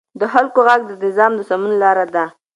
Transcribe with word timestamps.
د 0.19 0.21
خلکو 0.33 0.59
غږ 0.67 0.81
د 0.87 0.91
نظام 1.03 1.31
د 1.35 1.41
سمون 1.49 1.73
لار 1.81 1.97
ده 2.15 2.25